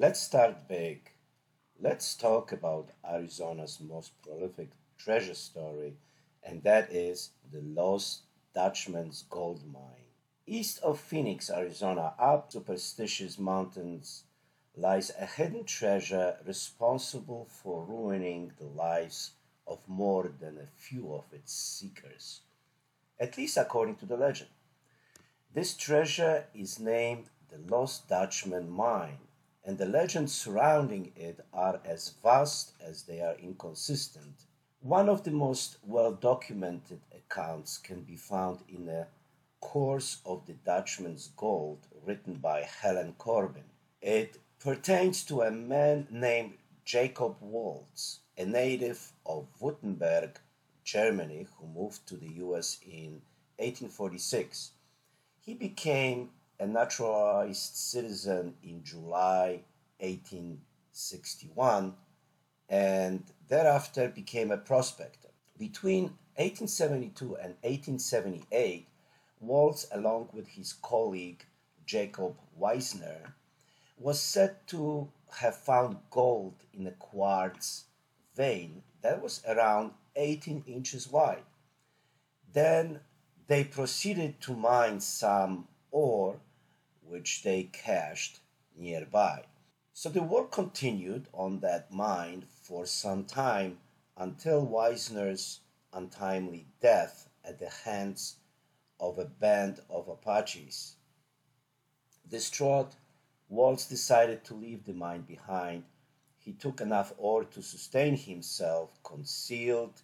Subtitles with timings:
[0.00, 1.10] Let's start big.
[1.80, 5.94] Let's talk about Arizona's most prolific treasure story,
[6.40, 8.20] and that is the Lost
[8.54, 10.12] Dutchman's Gold Mine.
[10.46, 14.22] East of Phoenix, Arizona, up Superstitious Mountains,
[14.76, 19.32] lies a hidden treasure responsible for ruining the lives
[19.66, 22.42] of more than a few of its seekers,
[23.18, 24.50] at least according to the legend.
[25.52, 29.18] This treasure is named the Lost Dutchman Mine,
[29.68, 34.46] and the legends surrounding it are as vast as they are inconsistent.
[34.80, 39.08] One of the most well documented accounts can be found in a
[39.60, 43.68] Curse of the Dutchman's Gold written by Helen Corbin.
[44.00, 46.54] It pertains to a man named
[46.86, 50.36] Jacob Waltz, a native of Württemberg,
[50.82, 53.20] Germany, who moved to the US in
[53.58, 54.70] 1846.
[55.42, 59.62] He became a naturalized citizen in July
[60.00, 61.94] 1861
[62.68, 65.28] and thereafter became a prospector.
[65.58, 66.04] Between
[66.36, 68.86] 1872 and 1878,
[69.40, 71.44] Waltz, along with his colleague
[71.86, 73.32] Jacob Weisner,
[73.96, 77.84] was said to have found gold in a quartz
[78.36, 81.42] vein that was around 18 inches wide.
[82.52, 83.00] Then
[83.46, 86.36] they proceeded to mine some ore,
[87.18, 88.38] which they cached
[88.76, 89.42] nearby.
[89.92, 93.78] So the work continued on that mine for some time
[94.16, 95.58] until Weisner's
[95.92, 98.36] untimely death at the hands
[99.00, 100.94] of a band of Apaches.
[102.28, 102.94] Distraught,
[103.48, 105.82] Waltz decided to leave the mine behind.
[106.38, 110.02] He took enough ore to sustain himself, concealed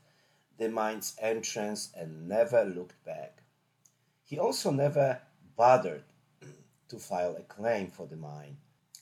[0.58, 3.44] the mine's entrance, and never looked back.
[4.24, 5.20] He also never
[5.56, 6.02] bothered
[6.88, 8.56] to file a claim for the mine.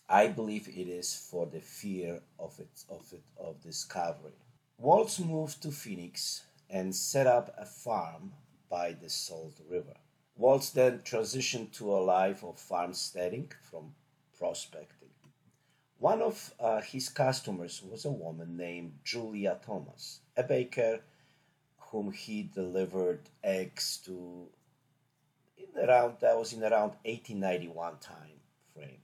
[0.08, 4.32] I believe it is for the fear of it, of it, of discovery.
[4.78, 8.32] Waltz moved to Phoenix and set up a farm
[8.68, 9.96] by the Salt River.
[10.36, 13.94] Waltz then transitioned to a life of farmsteading from
[14.38, 15.10] prospecting.
[15.98, 21.00] One of uh, his customers was a woman named Julia Thomas, a baker
[21.78, 24.48] whom he delivered eggs to
[25.76, 28.40] around that was in around 1891 time
[28.74, 28.98] frame.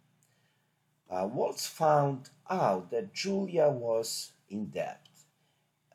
[1.11, 5.09] Uh, Waltz found out that Julia was in debt.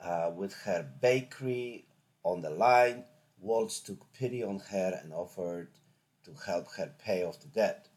[0.01, 1.85] Uh, with her bakery
[2.23, 3.05] on the line,
[3.39, 5.69] Waltz took pity on her and offered
[6.25, 7.87] to help her pay off the debt.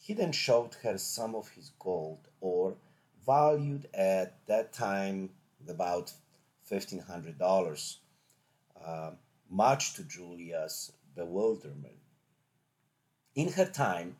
[0.00, 2.76] He then showed her some of his gold, or
[3.24, 5.30] valued at that time
[5.68, 6.12] about
[6.70, 7.96] $1,500,
[8.84, 9.10] uh,
[9.50, 11.94] much to Julia's bewilderment.
[13.34, 14.16] In her time,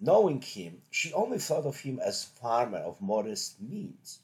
[0.00, 4.20] knowing him, she only thought of him as a farmer of modest means.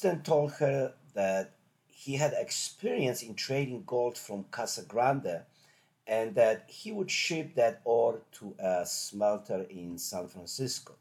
[0.00, 1.52] Then told her that
[1.86, 5.42] he had experience in trading gold from Casa Grande
[6.06, 10.94] and that he would ship that ore to a smelter in San Francisco.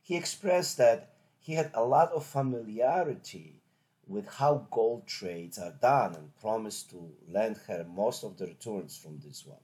[0.00, 3.60] He expressed that he had a lot of familiarity
[4.06, 8.96] with how gold trades are done and promised to lend her most of the returns
[8.96, 9.58] from this one.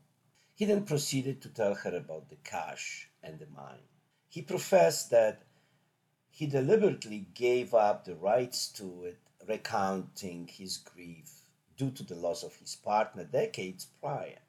[0.59, 3.87] He then proceeded to tell her about the cache and the mine.
[4.29, 5.43] He professed that
[6.31, 11.43] he deliberately gave up the rights to it recounting his grief
[11.77, 14.41] due to the loss of his partner decades prior.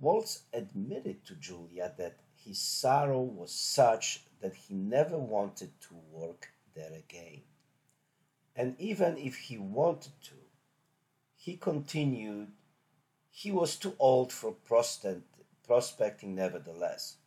[0.00, 6.48] Waltz admitted to Julia that his sorrow was such that he never wanted to work
[6.74, 7.42] there again.
[8.56, 10.34] And even if he wanted to,
[11.36, 12.50] he continued,
[13.30, 14.50] he was too old for
[15.68, 17.18] prospecting nevertheless.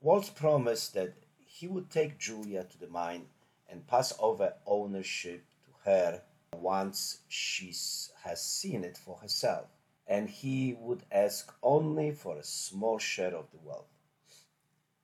[0.00, 1.14] Waltz promised that
[1.44, 3.26] he would take Julia to the mine
[3.68, 6.22] and pass over ownership to her
[6.54, 7.74] once she
[8.22, 9.66] has seen it for herself,
[10.06, 13.90] and he would ask only for a small share of the wealth.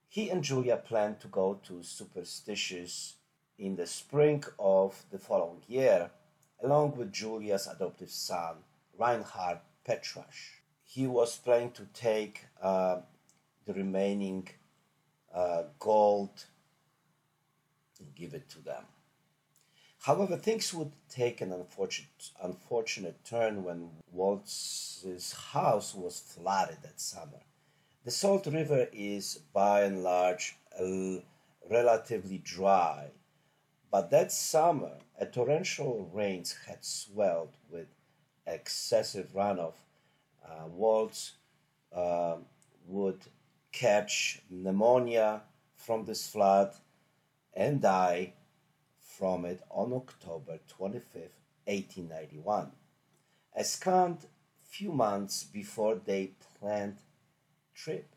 [0.09, 3.17] He and Julia planned to go to Superstitious
[3.59, 6.13] in the spring of the following year,
[6.63, 8.59] along with Julia's adoptive son,
[8.97, 10.61] Reinhard Petrasch.
[10.95, 13.01] He was planning to take uh,
[13.67, 14.49] the remaining
[15.35, 16.45] uh, gold
[17.99, 18.85] and give it to them.
[20.03, 27.43] However, things would take an unfortunate, unfortunate turn when Waltz's house was flooded that summer.
[28.05, 30.57] The Salt River is by and large
[31.69, 33.11] relatively dry,
[33.91, 37.89] but that summer a torrential rains had swelled with
[38.47, 39.75] excessive runoff.
[40.49, 41.09] Uh,
[41.95, 42.37] uh,
[42.87, 43.21] would
[43.73, 45.43] catch pneumonia
[45.75, 46.73] from this flood
[47.55, 48.33] and die
[49.01, 51.31] from it on October 25,
[51.67, 52.73] 1891,
[53.57, 54.27] a scant
[54.63, 56.99] few months before their planned
[57.75, 58.09] trip.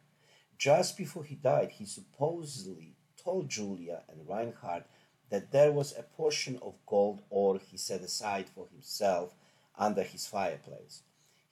[0.58, 4.84] Just before he died, he supposedly told Julia and Reinhard
[5.30, 9.36] that there was a portion of gold ore he set aside for himself
[9.78, 11.04] under his fireplace.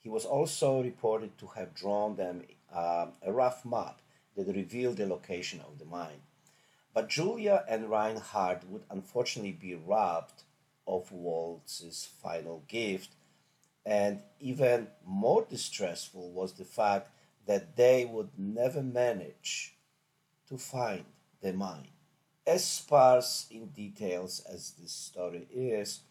[0.06, 4.00] He was also reported to have drawn them uh, a rough map
[4.36, 6.22] that revealed the location of the mine.
[6.94, 10.44] But Julia and Reinhard would unfortunately be robbed
[10.86, 13.16] of Waltz's final gift,
[13.84, 17.10] and even more distressful was the fact
[17.46, 19.74] that they would never manage
[20.48, 21.06] to find
[21.40, 21.88] the mine.
[22.46, 26.02] As sparse in details as this story is,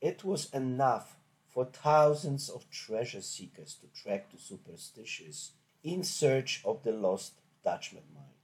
[0.00, 1.16] it was enough
[1.56, 7.32] for thousands of treasure seekers to trek to Superstitious in search of the lost
[7.64, 8.42] Dutchman mine.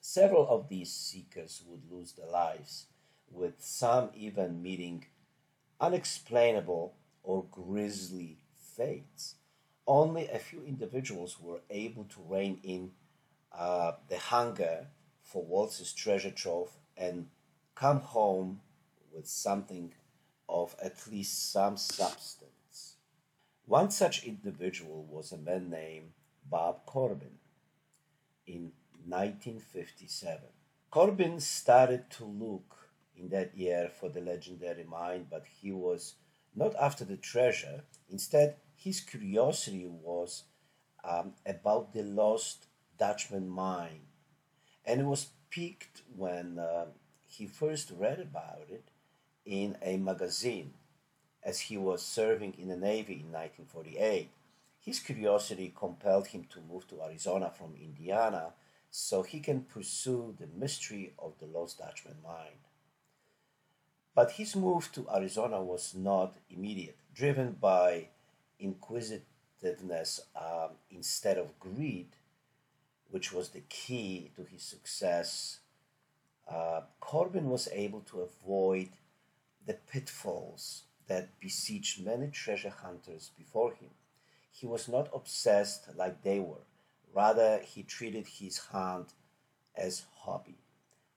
[0.00, 2.86] Several of these seekers would lose their lives,
[3.28, 5.06] with some even meeting
[5.80, 6.94] unexplainable
[7.24, 8.38] or grisly
[8.76, 9.34] fates.
[9.84, 12.92] Only a few individuals were able to rein in
[13.50, 14.86] uh, the hunger
[15.24, 17.26] for Waltz's treasure trove and
[17.74, 18.60] come home
[19.12, 19.94] with something
[20.48, 22.96] of at least some substance.
[23.66, 26.12] One such individual was a man named
[26.48, 27.38] Bob Corbin
[28.46, 28.72] in
[29.06, 30.40] 1957.
[30.90, 32.76] Corbin started to look
[33.16, 36.14] in that year for the legendary mine, but he was
[36.54, 37.84] not after the treasure.
[38.10, 40.44] Instead, his curiosity was
[41.02, 42.66] um, about the lost
[42.98, 44.06] Dutchman mine
[44.84, 46.86] and it was piqued when uh,
[47.26, 48.88] he first read about it
[49.44, 50.74] in a magazine
[51.42, 54.30] as he was serving in the Navy in 1948.
[54.80, 58.52] His curiosity compelled him to move to Arizona from Indiana
[58.90, 62.60] so he can pursue the mystery of the Lost Dutchman mine.
[64.14, 68.08] But his move to Arizona was not immediate, driven by
[68.60, 72.08] inquisitiveness um, instead of greed
[73.14, 75.60] which was the key to his success,
[76.50, 78.88] uh, Corbin was able to avoid
[79.66, 83.90] the pitfalls that besieged many treasure hunters before him.
[84.50, 86.66] He was not obsessed like they were.
[87.12, 89.12] Rather, he treated his hunt
[89.76, 90.58] as hobby.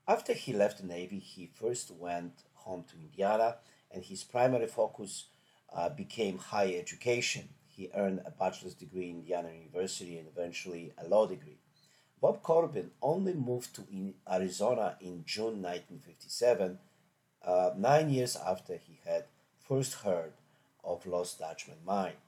[0.08, 3.58] After he left the Navy, he first went home to Indiana,
[3.92, 5.26] and his primary focus
[5.74, 7.50] uh, became higher education.
[7.68, 11.60] He earned a bachelor's degree in Indiana University and eventually a law degree.
[12.20, 16.80] Bob Corbin only moved to Arizona in June 1957,
[17.46, 19.26] uh, nine years after he had
[19.68, 20.34] first heard
[20.84, 22.20] of Lost Dutchman Mine.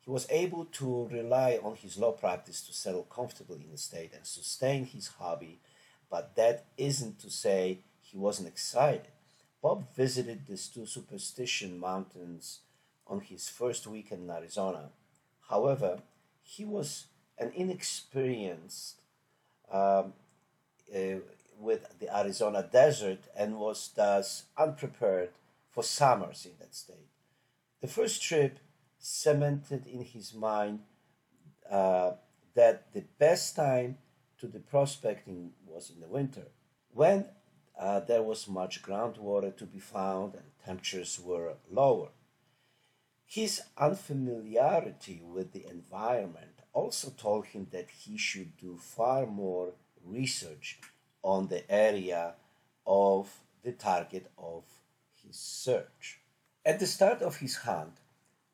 [0.00, 4.12] He was able to rely on his law practice to settle comfortably in the state
[4.14, 5.60] and sustain his hobby,
[6.10, 9.06] but that isn't to say he wasn't excited.
[9.62, 12.60] Bob visited the two Superstition Mountains
[13.06, 14.90] on his first week in Arizona.
[15.48, 16.00] However,
[16.42, 17.06] he was
[17.38, 19.00] an inexperienced
[19.70, 20.14] um,
[20.94, 21.20] uh,
[21.62, 25.30] with the Arizona desert and was thus unprepared
[25.70, 27.08] for summers in that state.
[27.80, 28.58] The first trip
[28.98, 30.80] cemented in his mind
[31.70, 32.12] uh,
[32.54, 33.98] that the best time
[34.38, 36.48] to the prospecting was in the winter,
[36.90, 37.26] when
[37.78, 42.08] uh, there was much groundwater to be found and temperatures were lower.
[43.24, 49.72] His unfamiliarity with the environment also told him that he should do far more
[50.04, 50.80] research
[51.22, 52.34] on the area
[52.86, 53.28] of
[53.62, 54.64] the target of
[55.22, 56.20] his search.
[56.64, 57.98] At the start of his hunt,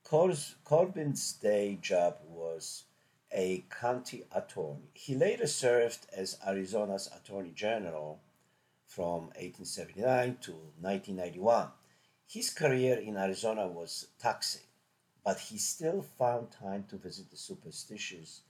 [0.04, 2.84] Corbin's day job was
[3.30, 4.90] a county attorney.
[4.94, 8.20] He later served as Arizona's Attorney General
[8.86, 11.68] from 1879 to 1991.
[12.26, 14.62] His career in Arizona was taxing
[15.28, 18.40] but he still found time to visit the superstitious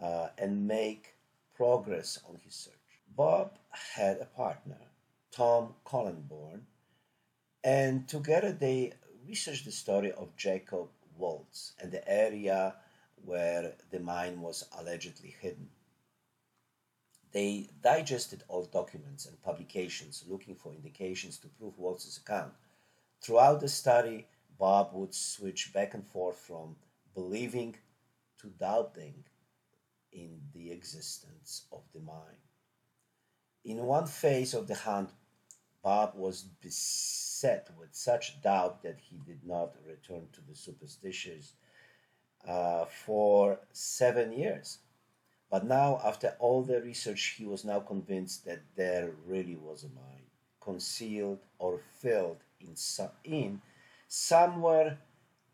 [0.00, 1.16] uh, and make
[1.56, 2.87] progress on his search.
[3.16, 4.78] Bob had a partner,
[5.30, 6.62] Tom Kollenborn,
[7.64, 8.92] and together they
[9.26, 12.76] researched the story of Jacob Waltz and the area
[13.24, 15.68] where the mine was allegedly hidden.
[17.32, 22.54] They digested all documents and publications looking for indications to prove Waltz's account.
[23.20, 24.26] Throughout the study,
[24.58, 26.76] Bob would switch back and forth from
[27.14, 27.76] believing
[28.40, 29.24] to doubting
[30.12, 32.47] in the existence of the mind.
[33.68, 35.10] In one phase of the hunt,
[35.82, 41.52] Bob was beset with such doubt that he did not return to the superstitious
[42.48, 44.78] uh, for seven years.
[45.50, 49.88] But now, after all the research, he was now convinced that there really was a
[49.88, 50.30] mine,
[50.62, 53.60] concealed or filled in, some, in
[54.06, 54.96] somewhere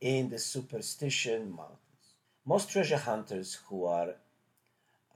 [0.01, 2.15] in the superstition mountains.
[2.47, 4.15] Most treasure hunters who are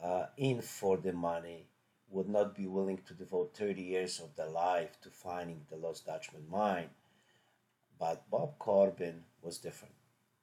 [0.02, 1.68] uh, in for the money
[2.10, 6.06] would not be willing to devote 30 years of their life to finding the lost
[6.06, 6.90] Dutchman mine.
[7.98, 9.94] But Bob Corbin was different.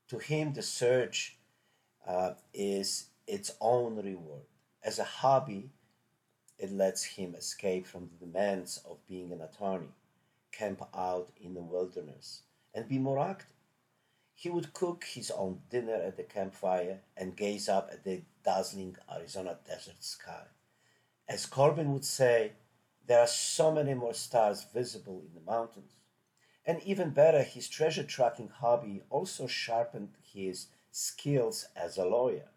[0.10, 1.38] To him, the search
[2.08, 4.44] uh, is its own reward.
[4.84, 5.72] As a hobby,
[6.60, 9.94] it lets him escape from the demands of being an attorney,
[10.52, 12.44] camp out in the wilderness,
[12.74, 13.48] and be more active.
[14.36, 18.98] He would cook his own dinner at the campfire and gaze up at the dazzling
[19.12, 20.44] Arizona desert sky.
[21.28, 22.54] As Corbin would say,
[23.08, 25.94] there are so many more stars visible in the mountains.
[26.66, 32.50] And even better, his treasure tracking hobby also sharpened his skills as a lawyer.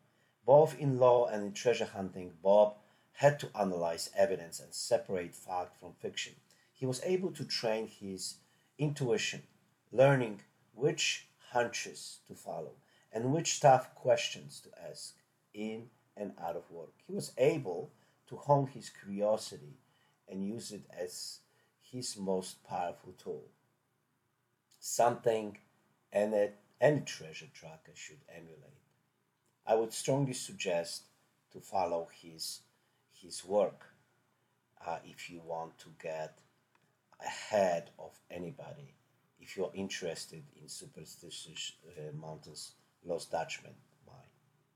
[0.44, 2.76] Both in law and in treasure hunting, Bob
[3.12, 6.34] had to analyze evidence and separate fact from fiction.
[6.72, 8.36] He was able to train his
[8.78, 9.42] intuition,
[9.90, 10.42] learning
[10.74, 12.72] which hunches to follow
[13.12, 15.14] and which tough questions to ask
[15.54, 16.92] in and out of work.
[17.06, 17.90] He was able
[18.28, 19.78] to hone his curiosity
[20.28, 21.40] and use it as
[21.80, 23.44] his most powerful tool.
[24.78, 25.58] Something
[26.12, 28.84] any, any treasure tracker should emulate.
[29.66, 31.04] I would strongly suggest
[31.52, 32.60] to follow his
[33.12, 33.84] his work
[34.86, 36.38] uh, if you want to get
[37.20, 38.94] ahead of anybody.
[39.40, 42.72] If you're interested in superstitious uh, mountains,
[43.04, 43.74] Lost Dutchman.